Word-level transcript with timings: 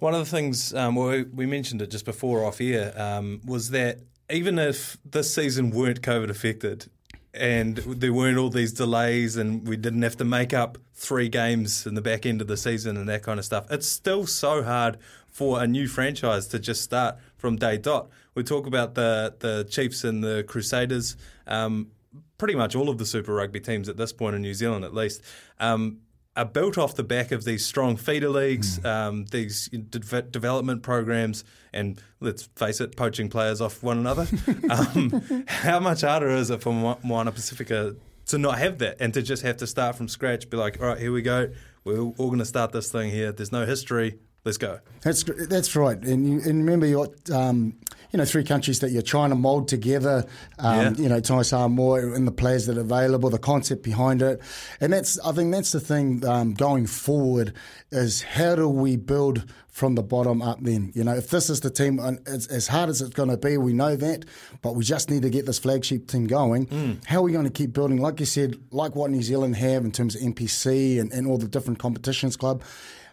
One 0.00 0.14
of 0.14 0.20
the 0.20 0.30
things, 0.30 0.72
um, 0.74 0.94
we 0.94 1.46
mentioned 1.46 1.82
it 1.82 1.90
just 1.90 2.04
before 2.04 2.44
off 2.44 2.60
air, 2.60 2.92
um, 3.00 3.40
was 3.44 3.70
that 3.70 3.98
even 4.30 4.58
if 4.58 4.96
this 5.04 5.34
season 5.34 5.70
weren't 5.70 6.02
COVID 6.02 6.30
affected 6.30 6.88
and 7.34 7.78
there 7.78 8.12
weren't 8.12 8.38
all 8.38 8.50
these 8.50 8.72
delays 8.72 9.36
and 9.36 9.66
we 9.66 9.76
didn't 9.76 10.02
have 10.02 10.16
to 10.18 10.24
make 10.24 10.54
up 10.54 10.78
three 10.94 11.28
games 11.28 11.86
in 11.86 11.94
the 11.94 12.00
back 12.00 12.26
end 12.26 12.40
of 12.40 12.46
the 12.46 12.56
season 12.56 12.96
and 12.96 13.08
that 13.08 13.22
kind 13.22 13.38
of 13.38 13.44
stuff, 13.44 13.66
it's 13.70 13.88
still 13.88 14.26
so 14.26 14.62
hard 14.62 14.98
for 15.28 15.60
a 15.62 15.66
new 15.66 15.88
franchise 15.88 16.46
to 16.48 16.58
just 16.58 16.82
start 16.82 17.16
from 17.36 17.56
day 17.56 17.76
dot. 17.76 18.08
We 18.34 18.44
talk 18.44 18.66
about 18.66 18.94
the, 18.94 19.34
the 19.40 19.66
Chiefs 19.68 20.04
and 20.04 20.22
the 20.22 20.44
Crusaders. 20.46 21.16
Um, 21.46 21.90
pretty 22.38 22.54
much 22.54 22.76
all 22.76 22.88
of 22.88 22.98
the 22.98 23.06
Super 23.06 23.34
Rugby 23.34 23.60
teams 23.60 23.88
at 23.88 23.96
this 23.96 24.12
point 24.12 24.36
in 24.36 24.42
New 24.42 24.54
Zealand, 24.54 24.84
at 24.84 24.94
least, 24.94 25.22
um, 25.58 25.98
are 26.38 26.44
built 26.44 26.78
off 26.78 26.94
the 26.94 27.02
back 27.02 27.32
of 27.32 27.44
these 27.44 27.66
strong 27.66 27.96
feeder 27.96 28.28
leagues, 28.28 28.78
mm. 28.78 28.86
um, 28.86 29.24
these 29.26 29.68
de- 29.68 30.22
development 30.22 30.84
programs, 30.84 31.42
and 31.72 32.00
let's 32.20 32.44
face 32.54 32.80
it, 32.80 32.96
poaching 32.96 33.28
players 33.28 33.60
off 33.60 33.82
one 33.82 33.98
another. 33.98 34.26
um, 34.70 35.44
how 35.48 35.80
much 35.80 36.02
harder 36.02 36.28
is 36.28 36.50
it 36.50 36.62
for 36.62 36.72
Moana 37.02 37.32
Pacifica 37.32 37.96
to 38.26 38.38
not 38.38 38.58
have 38.58 38.78
that 38.78 38.98
and 39.00 39.12
to 39.14 39.20
just 39.20 39.42
have 39.42 39.56
to 39.56 39.66
start 39.66 39.96
from 39.96 40.06
scratch? 40.06 40.48
Be 40.48 40.56
like, 40.56 40.80
all 40.80 40.86
right, 40.86 40.98
here 40.98 41.12
we 41.12 41.22
go. 41.22 41.50
We're 41.82 42.00
all 42.00 42.28
going 42.28 42.38
to 42.38 42.44
start 42.44 42.70
this 42.70 42.92
thing 42.92 43.10
here. 43.10 43.32
There's 43.32 43.52
no 43.52 43.66
history. 43.66 44.20
Let's 44.44 44.58
go. 44.58 44.78
That's 45.02 45.24
that's 45.24 45.74
right. 45.74 45.98
And 45.98 46.26
you, 46.26 46.34
and 46.36 46.60
remember, 46.64 46.86
you 46.86 47.04
got 47.04 47.30
um, 47.30 47.74
you 48.12 48.18
know 48.18 48.24
three 48.24 48.44
countries 48.44 48.80
that 48.80 48.90
you're 48.90 49.02
trying 49.02 49.30
to 49.30 49.36
mould 49.36 49.68
together. 49.68 50.24
Um, 50.58 50.76
yeah. 50.76 50.90
You 51.02 51.08
know, 51.08 51.20
Tonga 51.20 51.44
Samoa 51.44 52.14
and 52.14 52.26
the 52.26 52.32
players 52.32 52.66
that 52.66 52.76
are 52.76 52.82
available, 52.82 53.30
the 53.30 53.38
concept 53.38 53.82
behind 53.82 54.22
it, 54.22 54.40
and 54.80 54.92
that's 54.92 55.18
I 55.20 55.32
think 55.32 55.52
that's 55.52 55.72
the 55.72 55.80
thing 55.80 56.26
um, 56.26 56.54
going 56.54 56.86
forward 56.86 57.52
is 57.90 58.22
how 58.22 58.54
do 58.54 58.68
we 58.68 58.96
build 58.96 59.44
from 59.78 59.94
the 59.94 60.02
bottom 60.02 60.42
up 60.42 60.58
then. 60.60 60.90
You 60.94 61.04
know, 61.04 61.14
if 61.14 61.30
this 61.30 61.48
is 61.48 61.60
the 61.60 61.70
team, 61.70 62.00
it's 62.26 62.48
as 62.48 62.66
hard 62.66 62.90
as 62.90 63.00
it's 63.00 63.14
going 63.14 63.28
to 63.28 63.36
be, 63.36 63.56
we 63.56 63.72
know 63.72 63.94
that, 63.94 64.24
but 64.60 64.74
we 64.74 64.82
just 64.82 65.08
need 65.08 65.22
to 65.22 65.30
get 65.30 65.46
this 65.46 65.60
flagship 65.60 66.08
team 66.08 66.26
going. 66.26 66.66
Mm. 66.66 67.04
How 67.06 67.18
are 67.18 67.22
we 67.22 67.32
going 67.32 67.44
to 67.44 67.50
keep 67.50 67.72
building, 67.72 67.98
like 67.98 68.18
you 68.18 68.26
said, 68.26 68.56
like 68.72 68.96
what 68.96 69.10
New 69.10 69.22
Zealand 69.22 69.54
have 69.56 69.84
in 69.84 69.92
terms 69.92 70.16
of 70.16 70.22
NPC 70.22 71.00
and, 71.00 71.12
and 71.12 71.28
all 71.28 71.38
the 71.38 71.46
different 71.46 71.78
competitions 71.78 72.36
club? 72.36 72.62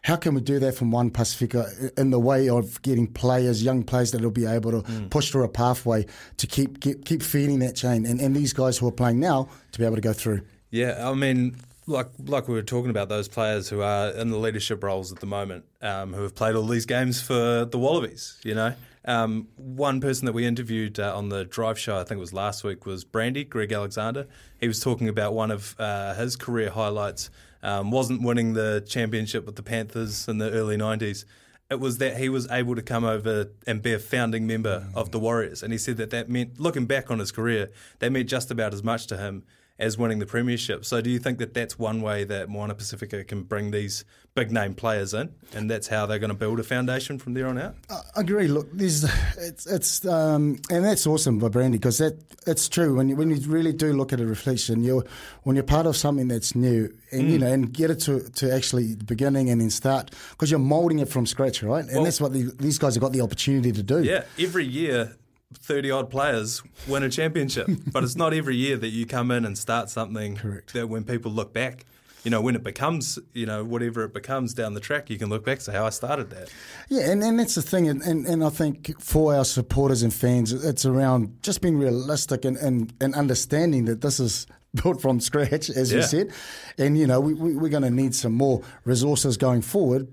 How 0.06 0.16
can 0.16 0.36
we 0.36 0.42
do 0.42 0.60
that 0.60 0.76
from 0.76 0.90
Moana 0.90 1.10
Pacifica 1.10 1.68
in 1.98 2.12
the 2.12 2.20
way 2.20 2.48
of 2.48 2.80
getting 2.84 3.08
players, 3.08 3.64
young 3.64 3.82
players 3.82 4.12
that 4.12 4.22
will 4.22 4.30
be 4.30 4.46
able 4.46 4.82
to 4.84 4.85
mm. 4.86 5.10
push 5.10 5.32
through 5.32 5.44
a 5.44 5.50
pathway 5.50 6.06
to 6.38 6.48
keep 6.48 6.82
keep, 6.82 7.06
keep 7.06 7.22
feeding 7.22 7.60
that 7.60 7.76
chain, 7.76 8.06
and, 8.06 8.20
and 8.20 8.36
these 8.36 8.54
guys 8.54 8.78
who 8.78 8.88
are 8.88 8.92
playing 8.92 9.20
now 9.20 9.50
to 9.72 9.80
be 9.80 9.86
able 9.86 9.96
to 9.96 10.02
go 10.02 10.14
through. 10.14 10.42
Yeah, 10.72 11.10
I 11.10 11.14
mean, 11.14 11.58
like 11.88 12.08
like 12.26 12.48
we 12.48 12.56
were 12.56 12.64
talking 12.64 12.90
about 12.90 13.10
those 13.10 13.28
players 13.28 13.70
who 13.70 13.82
are 13.82 14.10
in 14.10 14.30
the 14.30 14.38
leadership 14.38 14.84
roles 14.84 15.12
at 15.12 15.20
the 15.20 15.28
moment, 15.28 15.66
um, 15.82 16.14
who 16.14 16.24
have 16.24 16.36
played 16.36 16.56
all 16.56 16.66
these 16.66 16.86
games 16.86 17.22
for 17.22 17.66
the 17.66 17.78
Wallabies. 17.78 18.40
You 18.44 18.56
know, 18.56 18.74
um, 19.06 19.48
one 19.56 20.02
person 20.02 20.26
that 20.26 20.34
we 20.34 20.46
interviewed 20.46 21.00
uh, 21.00 21.16
on 21.16 21.30
the 21.30 21.46
Drive 21.46 21.78
Show, 21.78 21.96
I 21.98 22.04
think 22.04 22.18
it 22.18 22.22
was 22.22 22.34
last 22.34 22.64
week, 22.64 22.86
was 22.86 23.04
Brandy 23.04 23.44
Greg 23.44 23.72
Alexander. 23.72 24.28
He 24.60 24.68
was 24.68 24.80
talking 24.80 25.08
about 25.08 25.34
one 25.34 25.52
of 25.52 25.76
uh, 25.80 26.16
his 26.16 26.36
career 26.36 26.72
highlights 26.72 27.30
um, 27.62 27.92
wasn't 27.92 28.22
winning 28.22 28.54
the 28.54 28.84
championship 28.88 29.46
with 29.46 29.56
the 29.56 29.64
Panthers 29.64 30.28
in 30.28 30.38
the 30.38 30.52
early 30.52 30.78
90s. 30.78 31.26
It 31.70 31.80
was 31.80 31.98
that 31.98 32.18
he 32.18 32.30
was 32.30 32.50
able 32.52 32.76
to 32.76 32.82
come 32.84 33.04
over 33.04 33.50
and 33.66 33.82
be 33.82 33.94
a 33.94 34.00
founding 34.00 34.46
member 34.46 34.88
of 34.94 35.12
the 35.12 35.20
mm. 35.20 35.24
Warriors. 35.24 35.64
And 35.64 35.74
he 35.74 35.80
said 35.80 35.98
that 35.98 36.12
that 36.12 36.30
meant, 36.30 36.60
looking 36.60 36.86
back 36.86 37.10
on 37.10 37.18
his 37.18 37.32
career, 37.32 37.72
that 38.00 38.12
meant 38.12 38.30
just 38.30 38.52
about 38.52 38.74
as 38.74 38.84
much 38.84 39.08
to 39.08 39.18
him 39.18 39.44
as 39.78 39.98
winning 39.98 40.20
the 40.20 40.26
premiership. 40.26 40.86
So 40.86 41.02
do 41.02 41.10
you 41.10 41.20
think 41.20 41.38
that 41.40 41.54
that's 41.54 41.78
one 41.78 42.02
way 42.02 42.24
that 42.24 42.50
Moana 42.50 42.76
Pacifica 42.76 43.24
can 43.24 43.44
bring 43.44 43.72
these 43.72 44.06
big 44.34 44.52
name 44.52 44.74
players 44.74 45.14
in, 45.14 45.34
and 45.54 45.70
that's 45.70 45.88
how 45.88 46.06
they're 46.06 46.20
going 46.20 46.30
to 46.30 46.36
build 46.36 46.60
a 46.60 46.64
foundation 46.64 47.18
from 47.18 47.34
there 47.34 47.48
on 47.48 47.58
out? 47.58 47.76
I 47.90 48.02
agree. 48.16 48.48
Look, 48.48 48.72
there's 48.72 49.04
it's 49.38 49.66
it's 49.66 50.06
um, 50.06 50.58
and 50.70 50.86
that's 50.86 51.06
awesome 51.06 51.40
by 51.40 51.50
Brandy 51.50 51.78
because 51.78 51.98
that 51.98 52.18
it's 52.48 52.70
true 52.70 52.96
when 52.96 53.10
you, 53.10 53.16
when 53.16 53.30
you 53.30 53.38
really 53.50 53.74
do 53.74 53.92
look 53.94 54.14
at 54.14 54.22
a 54.22 54.26
reflection, 54.26 54.84
you 54.84 55.04
when 55.44 55.56
you're 55.56 55.64
part 55.64 55.86
of 55.86 55.98
something 55.98 56.28
that's 56.28 56.56
new 56.56 56.94
and 57.12 57.24
mm. 57.24 57.30
you 57.32 57.40
know 57.40 57.48
and 57.48 57.74
get 57.74 57.90
it 57.90 58.00
to, 58.02 58.30
to 58.32 58.54
actually 58.54 58.94
the 58.94 59.06
beginning 59.06 59.50
and 59.50 59.60
then 59.60 59.70
start 59.70 60.12
because 60.32 60.50
you're 60.50 60.60
molding 60.60 61.00
it 61.00 61.10
from 61.10 61.26
scratch, 61.26 61.64
right? 61.64 61.86
And 61.86 61.96
well, 61.96 62.04
that's 62.04 62.22
what 62.22 62.32
the, 62.32 62.52
these 62.60 62.78
guys 62.78 62.96
have 62.96 63.02
got 63.02 63.12
the 63.12 63.22
opportunity 63.22 63.72
to 63.74 63.84
do. 63.84 64.04
Yeah, 64.04 64.24
every 64.40 64.66
year 64.66 65.16
30 65.58 65.92
odd 65.92 66.10
players 66.10 66.62
win 66.88 67.04
a 67.04 67.10
championship. 67.10 67.68
but 67.92 68.04
it's 68.04 68.16
not 68.16 68.34
every 68.34 68.56
year 68.56 68.78
that 68.78 68.90
you 68.90 69.06
come 69.06 69.32
in 69.32 69.46
and 69.46 69.58
start 69.58 69.90
something 69.90 70.36
Correct. 70.38 70.74
that 70.74 70.88
when 70.88 71.04
people 71.04 71.32
look 71.32 71.54
back, 71.54 71.86
you 72.26 72.32
know, 72.32 72.42
when 72.42 72.56
it 72.56 72.64
becomes, 72.64 73.20
you 73.34 73.46
know, 73.46 73.64
whatever 73.64 74.04
it 74.04 74.14
becomes 74.14 74.56
down 74.56 74.74
the 74.74 74.80
track, 74.80 75.12
you 75.12 75.18
can 75.20 75.30
look 75.30 75.46
back 75.46 75.60
to 75.60 75.72
how 75.72 75.86
I 75.86 75.92
started 75.92 76.32
that. 76.32 76.52
Yeah, 76.90 77.12
and, 77.12 77.24
and 77.24 77.40
that's 77.40 77.54
the 77.54 77.62
thing. 77.62 77.88
And, 77.88 78.02
and, 78.02 78.26
and 78.26 78.44
I 78.44 78.50
think 78.50 79.00
for 79.00 79.36
our 79.36 79.46
supporters 79.46 80.02
and 80.02 80.12
fans, 80.12 80.52
it's 80.52 80.86
around 80.86 81.38
just 81.44 81.62
being 81.62 81.78
realistic 81.78 82.44
and, 82.44 82.58
and, 82.58 82.92
and 83.00 83.14
understanding 83.14 83.86
that 83.86 84.02
this 84.02 84.20
is 84.20 84.48
built 84.84 85.02
from 85.02 85.20
scratch, 85.20 85.70
as 85.70 85.92
yeah. 85.92 85.98
you 85.98 86.04
said. 86.04 86.34
And, 86.80 86.98
you 86.98 87.06
know, 87.06 87.20
we, 87.20 87.36
we, 87.36 87.56
we're 87.56 87.70
going 87.70 87.84
to 87.84 87.92
need 87.92 88.16
some 88.16 88.34
more 88.34 88.64
resources 88.86 89.38
going 89.38 89.62
forward. 89.62 90.08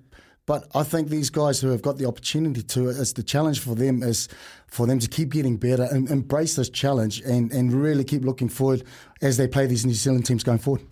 But 0.52 0.68
I 0.74 0.82
think 0.82 1.08
these 1.08 1.30
guys 1.30 1.62
who 1.62 1.70
have 1.70 1.80
got 1.80 1.96
the 1.96 2.04
opportunity 2.04 2.62
to, 2.62 2.90
it's 2.90 3.14
the 3.14 3.22
challenge 3.22 3.60
for 3.60 3.74
them 3.74 4.02
is 4.02 4.28
for 4.66 4.86
them 4.86 4.98
to 4.98 5.08
keep 5.08 5.30
getting 5.30 5.56
better 5.56 5.84
and 5.84 6.10
embrace 6.10 6.56
this 6.56 6.68
challenge 6.68 7.22
and, 7.22 7.50
and 7.52 7.72
really 7.72 8.04
keep 8.04 8.22
looking 8.22 8.50
forward 8.50 8.82
as 9.22 9.38
they 9.38 9.48
play 9.48 9.64
these 9.64 9.86
New 9.86 9.94
Zealand 9.94 10.26
teams 10.26 10.44
going 10.44 10.58
forward. 10.58 10.82